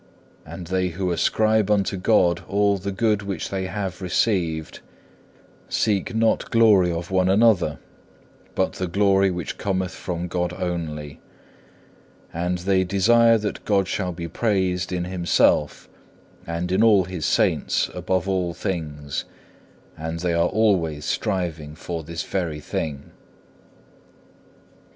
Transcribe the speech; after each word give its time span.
And 0.47 0.65
they 0.65 0.87
who 0.87 1.11
ascribe 1.11 1.69
unto 1.69 1.95
God 1.95 2.41
all 2.47 2.79
the 2.79 2.91
good 2.91 3.21
which 3.21 3.49
they 3.49 3.67
have 3.67 4.01
received, 4.01 4.79
"seek 5.69 6.15
not 6.15 6.49
glory 6.49 6.91
one 6.91 7.29
of 7.29 7.31
another, 7.33 7.77
but 8.55 8.73
the 8.73 8.87
glory 8.87 9.29
which 9.29 9.59
cometh 9.59 9.91
from 9.91 10.27
God 10.27 10.53
only," 10.53 11.21
and 12.33 12.57
they 12.57 12.83
desire 12.83 13.37
that 13.37 13.63
God 13.63 13.87
shall 13.87 14.11
be 14.11 14.27
praised 14.27 14.91
in 14.91 15.03
Himself 15.03 15.87
and 16.47 16.71
in 16.71 16.81
all 16.81 17.03
His 17.03 17.27
Saints 17.27 17.87
above 17.93 18.27
all 18.27 18.55
things, 18.55 19.25
and 19.95 20.17
they 20.21 20.33
are 20.33 20.49
always 20.49 21.05
striving 21.05 21.75
for 21.75 22.03
this 22.03 22.23
very 22.23 22.59
thing. 22.59 23.11